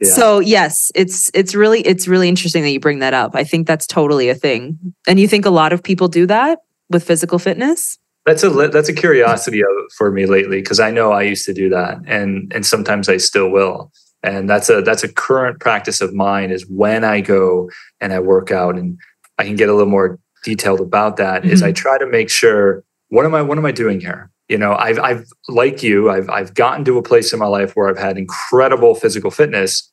[0.00, 0.10] Yeah.
[0.10, 3.34] So yes, it's it's really it's really interesting that you bring that up.
[3.34, 4.78] I think that's totally a thing.
[5.06, 6.58] And you think a lot of people do that
[6.90, 7.98] with physical fitness?
[8.26, 11.52] That's a that's a curiosity of, for me lately because I know I used to
[11.52, 13.92] do that, and and sometimes I still will.
[14.22, 16.50] And that's a that's a current practice of mine.
[16.50, 17.68] Is when I go
[18.00, 18.98] and I work out, and
[19.38, 21.42] I can get a little more detailed about that.
[21.42, 21.52] Mm-hmm.
[21.52, 24.30] Is I try to make sure what am I what am I doing here?
[24.48, 27.76] You know, I've I've like you, I've I've gotten to a place in my life
[27.76, 29.90] where I've had incredible physical fitness,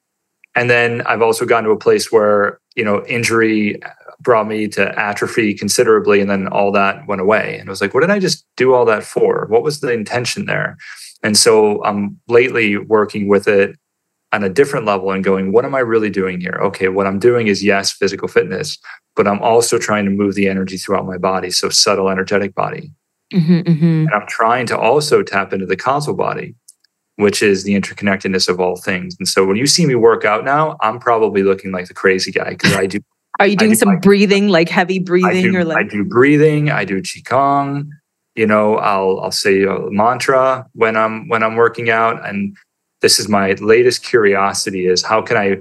[0.55, 3.79] and then I've also gotten to a place where you know injury
[4.21, 7.57] brought me to atrophy considerably and then all that went away.
[7.59, 9.45] And i was like what did i just do all that for?
[9.47, 10.77] What was the intention there?
[11.23, 13.77] And so i'm lately working with it
[14.33, 16.59] on a different level and going what am i really doing here?
[16.61, 18.77] Okay what i'm doing is yes physical fitness
[19.15, 22.91] but i'm also trying to move the energy throughout my body so subtle energetic body.
[23.33, 23.85] Mm-hmm, mm-hmm.
[24.07, 26.55] and i'm trying to also tap into the causal body
[27.17, 29.15] which is the interconnectedness of all things.
[29.19, 32.31] And so when you see me work out now i'm probably looking like the crazy
[32.31, 32.99] guy because i do
[33.41, 36.03] are you doing do some like, breathing, like heavy breathing, do, or like I do
[36.03, 36.69] breathing?
[36.69, 37.87] I do qigong.
[38.35, 42.55] You know, I'll I'll say a mantra when I'm when I'm working out, and
[43.01, 45.57] this is my latest curiosity: is how can I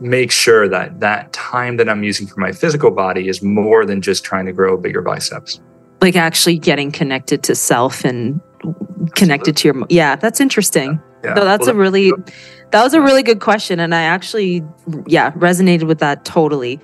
[0.00, 4.00] make sure that that time that I'm using for my physical body is more than
[4.02, 5.60] just trying to grow bigger biceps.
[6.00, 8.40] Like actually getting connected to self and
[9.14, 11.34] connected to your yeah that's interesting yeah.
[11.34, 12.12] no that's well, a really
[12.74, 14.60] that was a really good question and i actually
[15.06, 16.80] yeah resonated with that totally.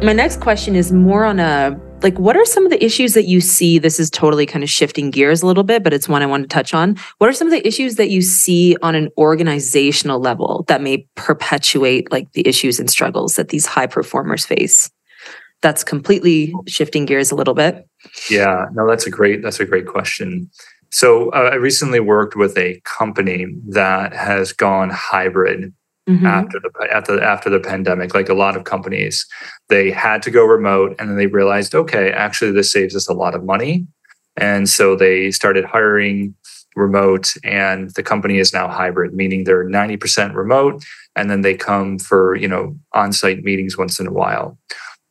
[0.00, 3.26] My next question is more on a like what are some of the issues that
[3.26, 6.22] you see this is totally kind of shifting gears a little bit but it's one
[6.22, 6.96] i want to touch on.
[7.18, 11.06] What are some of the issues that you see on an organizational level that may
[11.14, 14.90] perpetuate like the issues and struggles that these high performers face?
[15.60, 17.88] That's completely shifting gears a little bit.
[18.30, 20.50] Yeah no that's a great that's a great question.
[20.90, 25.74] So uh, i recently worked with a company that has gone hybrid
[26.08, 26.26] mm-hmm.
[26.26, 28.14] after the after after the pandemic.
[28.14, 29.26] Like a lot of companies,
[29.68, 33.14] they had to go remote, and then they realized, okay, actually, this saves us a
[33.14, 33.86] lot of money,
[34.36, 36.34] and so they started hiring
[36.76, 40.82] remote and the company is now hybrid meaning they're 90% remote
[41.16, 44.56] and then they come for you know on-site meetings once in a while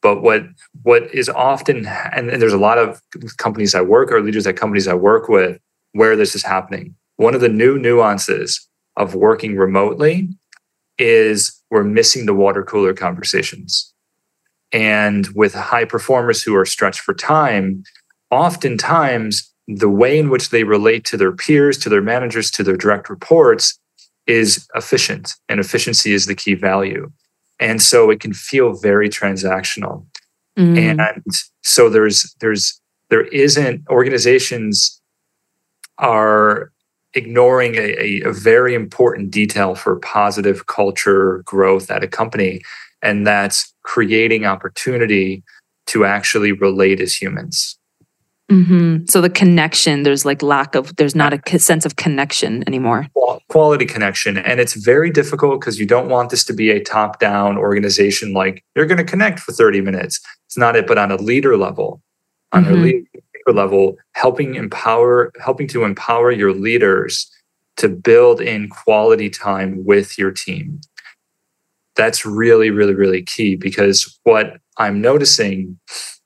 [0.01, 0.43] but what
[0.83, 3.01] what is often and, and there's a lot of
[3.37, 5.59] companies i work or leaders at companies i work with
[5.91, 10.29] where this is happening one of the new nuances of working remotely
[10.97, 13.93] is we're missing the water cooler conversations.
[14.71, 17.83] And with high performers who are stretched for time,
[18.31, 22.77] oftentimes the way in which they relate to their peers, to their managers, to their
[22.77, 23.77] direct reports
[24.25, 27.11] is efficient, and efficiency is the key value.
[27.59, 30.05] And so it can feel very transactional.
[30.57, 30.99] Mm.
[30.99, 31.25] And
[31.63, 32.79] so there's there's
[33.09, 35.01] there isn't organizations
[35.97, 36.71] are
[37.13, 42.61] ignoring a, a, very important detail for positive culture growth at a company,
[43.01, 45.43] and that's creating opportunity
[45.87, 47.77] to actually relate as humans.
[48.51, 49.05] Mm-hmm.
[49.07, 53.07] So the connection, there's like lack of, there's not a sense of connection anymore.
[53.49, 54.37] Quality connection.
[54.37, 58.33] And it's very difficult because you don't want this to be a top down organization
[58.33, 60.21] like you're going to connect for 30 minutes.
[60.45, 62.01] It's not it, but on a leader level,
[62.53, 62.73] on mm-hmm.
[62.73, 63.07] a leader
[63.53, 67.29] level, helping empower, helping to empower your leaders
[67.77, 70.79] to build in quality time with your team.
[71.95, 75.79] That's really, really, really key because what I'm noticing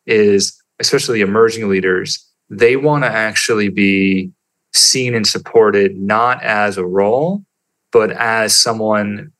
[0.05, 4.31] is, especially emerging leaders, they want to actually be
[4.73, 7.43] seen and supported not as a role,
[7.91, 9.31] but as someone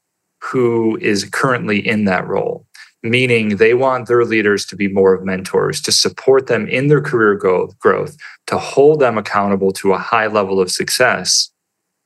[0.41, 2.65] who is currently in that role
[3.03, 7.01] meaning they want their leaders to be more of mentors, to support them in their
[7.01, 8.15] career growth,
[8.47, 11.49] to hold them accountable to a high level of success,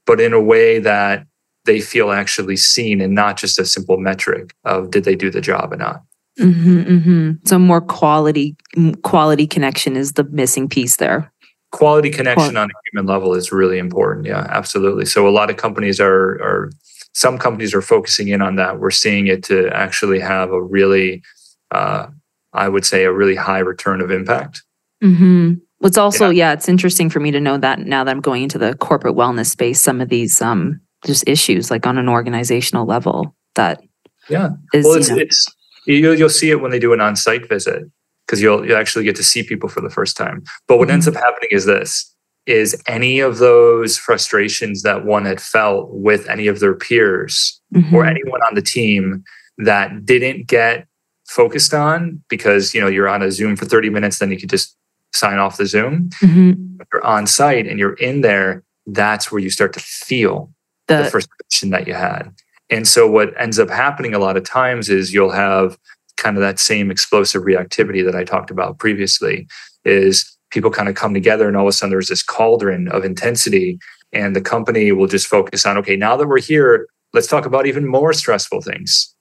[0.05, 1.25] but in a way that
[1.65, 5.41] they feel actually seen and not just a simple metric of did they do the
[5.41, 6.01] job or not.
[6.39, 7.31] Mm-hmm, mm-hmm.
[7.45, 8.55] So more quality
[9.03, 11.31] quality connection is the missing piece there.
[11.71, 14.25] Quality connection on a human level is really important.
[14.25, 15.05] Yeah, absolutely.
[15.05, 16.71] So a lot of companies are are
[17.15, 18.79] some companies are focusing in on that.
[18.79, 21.23] We're seeing it to actually have a really,
[21.71, 22.07] uh,
[22.51, 24.63] I would say, a really high return of impact.
[25.01, 25.53] Mm-hmm.
[25.77, 26.49] What's also, yeah.
[26.49, 26.53] yeah.
[26.53, 29.47] it's interesting for me to know that now that I'm going into the corporate wellness
[29.47, 33.81] space, some of these um, just issues, like on an organizational level, that
[34.29, 34.49] Yeah.
[34.73, 37.47] Is, well, it's, you know, it's you, you'll see it when they do an on-site
[37.47, 37.83] visit
[38.25, 40.43] because you'll you actually get to see people for the first time.
[40.67, 42.13] But what ends up happening is this:
[42.45, 47.91] is any of those frustrations that one had felt with any of their peers mhm.
[47.91, 49.23] or anyone on the team
[49.57, 50.87] that didn't get
[51.27, 54.49] focused on because you know you're on a Zoom for 30 minutes, then you could
[54.49, 54.75] just
[55.13, 56.09] sign off the Zoom.
[56.21, 56.81] Mhm.
[56.81, 60.51] If you're on site and you're in there, that's where you start to feel
[60.87, 62.31] the the frustration that you had.
[62.69, 65.77] And so what ends up happening a lot of times is you'll have
[66.17, 69.47] kind of that same explosive reactivity that I talked about previously
[69.83, 73.03] is people kind of come together and all of a sudden there's this cauldron of
[73.03, 73.77] intensity
[74.13, 77.65] and the company will just focus on okay now that we're here let's talk about
[77.65, 79.13] even more stressful things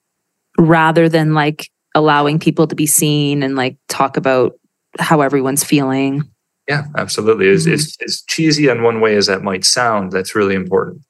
[0.57, 4.53] rather than like allowing people to be seen and like talk about
[4.99, 6.23] how everyone's feeling.
[6.67, 7.73] yeah absolutely as, Mhm.
[7.73, 11.01] as, as cheesy in one way as that might sound that's really important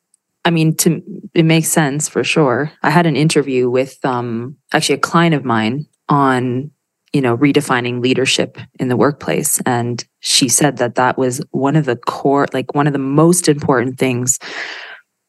[0.47, 1.01] I mean, to
[1.33, 2.71] it makes sense for sure.
[2.83, 6.69] I had an interview with um actually a client of mine on
[7.15, 9.61] you know redefining leadership in the workplace.
[9.65, 13.47] And she said that that was one of the core like one of the most
[13.47, 14.37] important things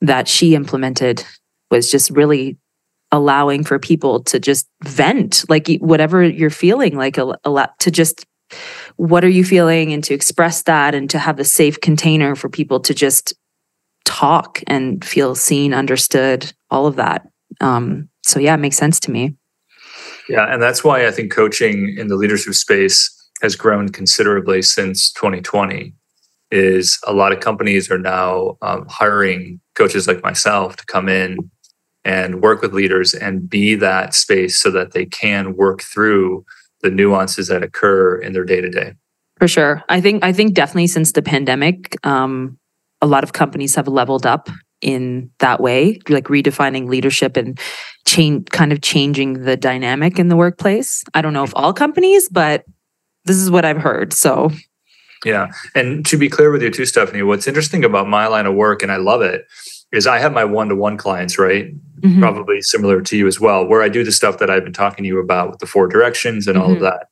[0.01, 1.25] that she implemented
[1.71, 2.59] was just really
[3.13, 7.93] allowing for people to just vent like whatever you're feeling like a, a lot to
[7.93, 8.27] just
[8.97, 9.93] what are you feeling?
[9.93, 13.35] And to express that and to have the safe container for people to just
[14.05, 17.29] talk and feel seen understood all of that.
[17.61, 19.37] Um so yeah it makes sense to me
[20.29, 23.13] Yeah, and that's why I think coaching in the leadership space
[23.43, 25.95] has grown considerably since 2020.
[26.53, 31.39] Is a lot of companies are now um, hiring coaches like myself to come in
[32.05, 36.45] and work with leaders and be that space so that they can work through
[36.83, 38.93] the nuances that occur in their day to day.
[39.39, 39.83] For sure.
[39.89, 42.59] I think I think definitely since the pandemic, um,
[43.03, 44.49] a lot of companies have leveled up
[44.81, 47.59] in that way, like redefining leadership and
[48.07, 51.05] change kind of changing the dynamic in the workplace.
[51.15, 52.65] I don't know if all companies, but
[53.25, 54.13] this is what I've heard.
[54.13, 54.51] So
[55.25, 55.49] Yeah.
[55.75, 58.83] And to be clear with you too, Stephanie, what's interesting about my line of work,
[58.83, 59.47] and I love it,
[59.93, 61.73] is I have my one to one clients, right?
[62.03, 64.75] mhm, probably similar to you as well, where I do the stuff that I've been
[64.75, 66.83] talking to you about with the four directions and all of Mhm.
[66.83, 67.09] that.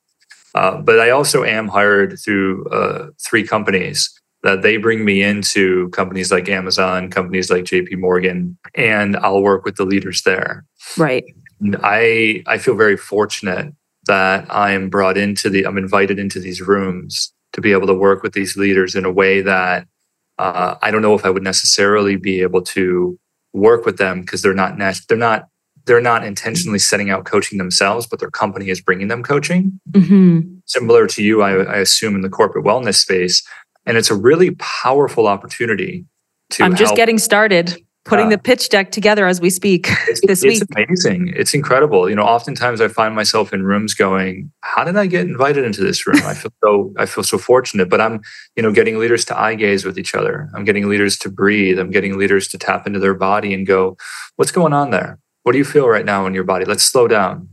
[0.54, 4.10] Uh, but I also am hired through uh, three companies
[4.44, 9.64] that they bring me into companies like Amazon, companies like JP Morgan, and I'll work
[9.64, 10.64] with the leaders there.
[10.96, 11.24] right.
[11.60, 13.74] And I I feel very fortunate
[14.06, 17.94] that I am brought into the I'm invited into these rooms to be able to
[17.94, 19.86] work with these leaders in a way that
[20.38, 23.18] uh, I don't know if I would necessarily be able to
[23.52, 24.76] work with them because they're not
[25.08, 25.48] they're not
[25.86, 29.80] they're not intentionally setting out coaching themselves, but their company is bringing them coaching.
[29.94, 33.46] hmm Similar to you, I, I assume in the corporate wellness space,
[33.86, 36.06] and it's a really powerful opportunity
[36.50, 36.64] to.
[36.64, 40.20] I'm just help getting started putting Uh, the pitch deck together as we speak it's,
[40.26, 40.62] this it's week.
[40.62, 41.32] It's amazing.
[41.34, 42.08] It's incredible.
[42.08, 45.82] You know, oftentimes I find myself in rooms going, "How did I get invited into
[45.82, 47.88] this room?" I feel so I feel so fortunate.
[47.88, 48.20] But I'm,
[48.56, 50.48] you know, getting leaders to eye gaze with each other.
[50.54, 51.78] I'm getting leaders to breathe.
[51.78, 53.96] I'm getting leaders to tap into their body and go,
[54.36, 55.18] "What's going on there?
[55.42, 56.64] What do you feel right now in your body?
[56.64, 57.48] Let's slow down."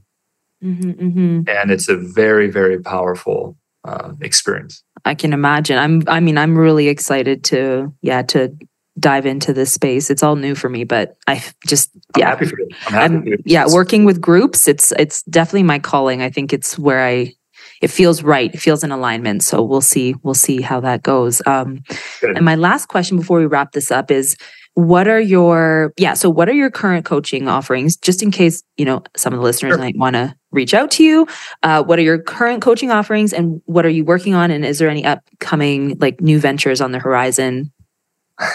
[0.63, 1.49] Mhm, mhm.
[1.49, 4.83] And it's a very very powerful uh, experience.
[5.05, 5.77] I can imagine.
[5.77, 8.55] I'm I mean, I'm really excited to yeah, to
[8.99, 10.09] dive into this space.
[10.09, 12.29] It's all new for me, but I just yeah.
[12.29, 12.67] happy for you.
[12.87, 16.21] I'm happy I'm yeah, working with groups, it's it's definitely my calling.
[16.21, 17.33] I think it's where I
[17.81, 18.53] it feels right.
[18.53, 19.43] It feels in alignment.
[19.43, 21.41] So we'll see we'll see how that goes.
[21.45, 21.83] Um
[22.19, 22.35] Good.
[22.35, 24.35] and my last question before we wrap this up is
[24.73, 28.85] what are your yeah, so what are your current coaching offerings just in case, you
[28.85, 29.77] know, some of the listeners Sure.
[29.77, 31.27] might want to reach out to you?
[31.63, 34.79] Uh, what are your current coaching offerings and what are you working on and is
[34.79, 37.71] there any upcoming like new ventures on the horizon?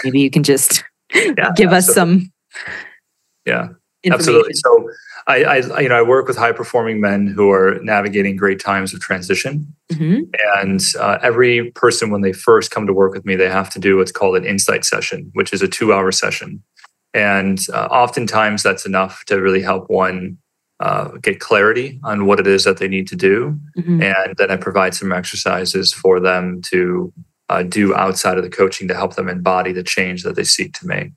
[0.03, 0.83] Maybe you can just
[1.13, 2.31] Yeah, give us some
[3.45, 3.69] Yeah.
[4.05, 4.53] Absolutely.
[4.53, 4.89] So
[5.27, 8.93] I, I, you know, I work with high performing men who are navigating great times
[8.93, 9.73] of transition.
[9.91, 10.29] Mhm.
[10.55, 13.79] And uh, every person, when they first come to work with me, they have to
[13.79, 16.63] do what's called an insight session, which is a two hour session.
[17.13, 20.37] And uh, oftentimes that's enough to really help one
[20.79, 23.59] uh, get clarity on what it is that they need to do.
[23.77, 24.03] Mhm.
[24.03, 27.11] And then I provide some exercises for them to
[27.49, 30.73] uh, do outside of the coaching to help them embody the change that they seek
[30.73, 31.11] to make.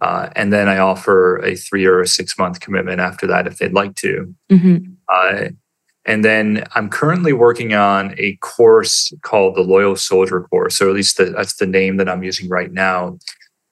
[0.00, 3.58] Uh, and then I offer a three or a six month commitment after that if
[3.58, 4.34] they'd like to.
[4.50, 4.96] Mhm.
[5.08, 5.48] Uh,
[6.04, 10.94] and then I'm currently working on a course called the Loyal Soldier Course, or at
[10.94, 13.18] least the, that's the name that I'm using right now.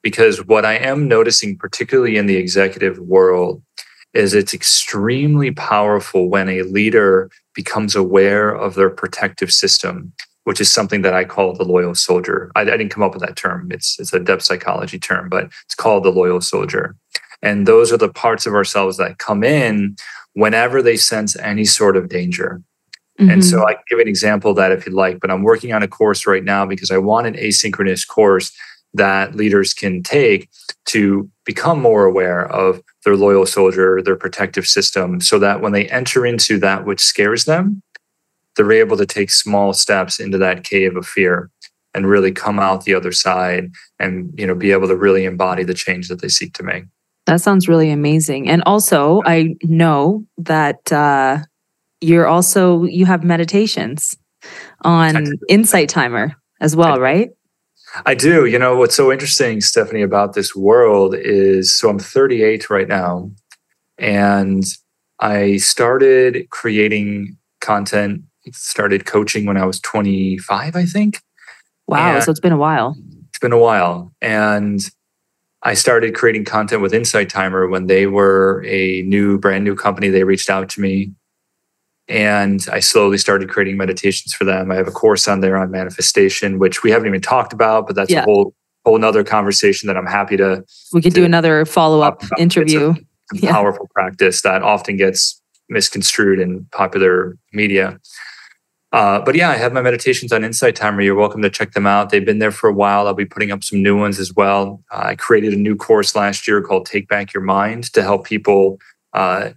[0.01, 3.61] Because what I am noticing, particularly in the executive world,
[4.15, 10.13] is it's extremely powerful when a leader becomes aware of their protective system,
[10.45, 12.51] which is something that I call the loyal soldier.
[12.55, 13.71] I, I didn't come up with that term.
[13.71, 16.95] It's it's a depth psychology term, but it's called the loyal soldier.
[17.41, 19.97] And those are the parts of ourselves that come in
[20.33, 22.61] whenever they sense any sort of danger.
[23.19, 23.29] Mm-hmm.
[23.29, 23.67] And so mm-hmm.
[23.67, 26.25] I give an example of that if you'd like, but I'm working on a course
[26.25, 28.51] right now because I want an asynchronous course
[28.95, 30.49] that leaders can take
[30.85, 35.87] to become more aware of their loyal soldier, their protective system, so that when they
[35.89, 37.81] enter into that which scares them,
[38.55, 41.49] they're able to take small steps into that cave of fear
[41.93, 45.63] and really come out the other side and you know be able to really embody
[45.63, 46.85] the change that they seek to make.
[47.25, 48.49] That sounds really amazing.
[48.49, 51.39] And also i know that uh,
[52.01, 54.17] you're also you have meditations
[54.81, 57.29] on insight timer as well right
[58.05, 58.45] I do.
[58.45, 63.31] You know, what's so interesting, Stephanie, about this world is so I'm 38 right now,
[63.97, 64.63] and
[65.19, 71.21] I started creating content, started coaching when I was 25, I think.
[71.87, 72.15] Wow.
[72.15, 72.95] And so it's been a while.
[73.29, 74.11] It's been a while.
[74.21, 74.81] And
[75.63, 80.09] I started creating content with Insight Timer when they were a new, brand new company.
[80.09, 81.11] They reached out to me
[82.07, 84.71] and I slowly started creating meditations for them.
[84.71, 87.95] I have a course on there on manifestation, which we haven't even talked about, but
[87.95, 88.21] that's yeah.
[88.21, 88.53] a whole
[88.85, 90.63] whole nother conversation that I'm happy to.
[90.93, 92.91] We could to do another follow up interview.
[92.91, 93.51] It's a, a yeah.
[93.51, 97.99] powerful practice that often gets misconstrued in popular media.
[98.91, 101.01] Uh, but yeah, I have my meditations on Insight Timer.
[101.01, 102.11] You're welcome to check them out.
[102.11, 103.07] They've been there for a while.
[103.07, 104.81] I'll be putting up some new ones as well.
[104.89, 108.25] Uh, I created a new course last year called Take Back Your Mind to help
[108.25, 108.79] people
[109.11, 109.49] uh,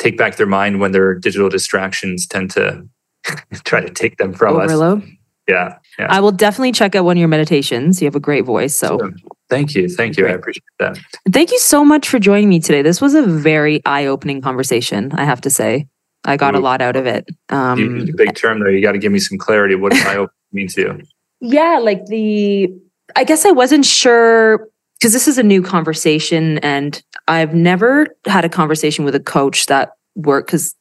[0.00, 2.84] take back their mind when their digital distractions tend to
[3.64, 5.02] try to take them from Overload.
[5.02, 5.08] us.
[5.46, 6.06] Yeah, yeah.
[6.08, 8.00] I will definitely check out one of your meditations.
[8.00, 8.76] You have a great voice.
[8.76, 9.12] So sure.
[9.48, 9.88] thank you.
[9.88, 10.24] Thank you.
[10.24, 10.32] Great.
[10.32, 10.98] I appreciate that.
[11.32, 12.82] Thank you so much for joining me today.
[12.82, 15.88] This was a very eye opening conversation, I have to say.
[16.24, 16.58] I got Ooh.
[16.58, 17.28] a lot out of it.
[17.48, 18.70] Um, you used a big term there.
[18.70, 19.74] You got to give me some clarity.
[19.74, 21.02] What does I mean to you?
[21.40, 22.68] Yeah, like the,
[23.16, 24.68] I guess I wasn't sure
[25.00, 29.66] because this is a new conversation and I've never had a conversation with a coach
[29.66, 30.74] that work because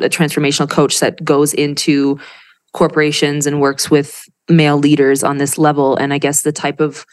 [0.00, 2.18] a transformational coach that goes into
[2.72, 5.96] corporations and works with male leaders on this level.
[5.96, 7.04] And I guess the type of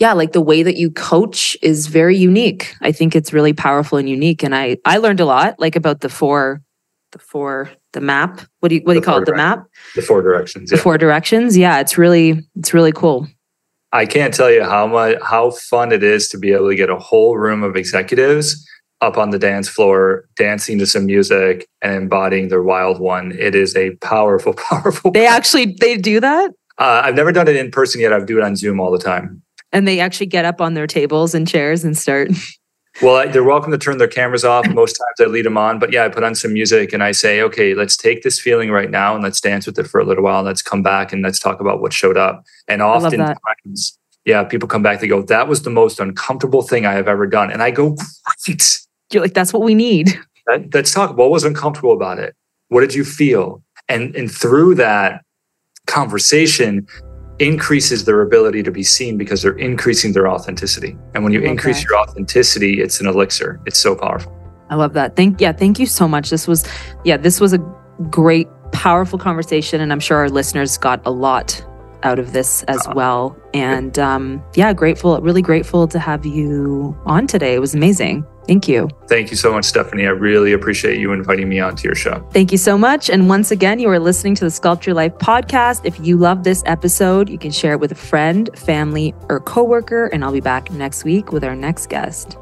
[0.00, 2.74] yeah like the way that you coach is very unique.
[2.80, 6.00] I think it's really powerful and unique and i i learned a lot like about
[6.00, 6.62] the four
[7.12, 8.40] the four the map.
[8.58, 9.26] What do you what do you call it?
[9.26, 9.66] The map?
[9.94, 10.76] the four directions yeah.
[10.76, 11.56] the four directions?
[11.56, 13.28] Yeah it's really it's really cool
[13.96, 16.90] i can't tell you how much how fun it is to be able to get
[16.90, 18.66] a whole room of executives
[19.00, 23.32] up on the dance floor dancing to some music and embodying their wild one.
[23.32, 26.50] It is a powerful powerful they actually they do that?
[26.78, 28.12] Uh, i've never done it in person yet.
[28.12, 29.42] I do it on zoom all the time.
[29.72, 32.30] And they actually get up on their tables and chairs and start
[33.02, 34.66] Well, they're welcome to turn their cameras off.
[34.74, 37.12] Most times I lead them on, but yeah, I put on some music and I
[37.12, 40.04] say, okay, let's take this feeling right now and let's dance with it for a
[40.04, 40.38] little while.
[40.38, 42.44] And let's come back and let's talk about what showed up.
[42.68, 46.92] And oftentimes, yeah, people come back, they go, that was the most uncomfortable thing I
[46.92, 47.50] have ever done.
[47.50, 47.96] And I go,
[48.44, 48.80] great.
[49.12, 50.18] You're like, that's what we need.
[50.72, 51.16] Let's talk.
[51.16, 52.34] What was uncomfortable about it?
[52.68, 53.62] What did you feel?
[53.88, 55.24] And and through that
[55.86, 56.86] conversation,
[57.38, 60.96] increases their ability to be seen because they're increasing their authenticity.
[61.14, 61.50] And when you okay.
[61.50, 63.60] increase your authenticity, it's an elixir.
[63.66, 64.32] It's so powerful.
[64.70, 65.16] I love that.
[65.16, 66.30] Thank yeah, thank you so much.
[66.30, 66.66] This was
[67.04, 67.58] yeah, this was a
[68.10, 71.64] great powerful conversation and I'm sure our listeners got a lot
[72.02, 73.36] out of this as uh, well.
[73.54, 77.54] And um yeah, grateful, really grateful to have you on today.
[77.54, 78.26] It was amazing.
[78.46, 78.88] Thank you.
[79.08, 80.06] Thank you so much, Stephanie.
[80.06, 82.26] I really appreciate you inviting me onto your show.
[82.32, 83.10] Thank you so much.
[83.10, 85.80] And once again, you are listening to the Sculpture Life podcast.
[85.84, 90.06] If you love this episode, you can share it with a friend, family, or coworker.
[90.06, 92.36] And I'll be back next week with our next guest.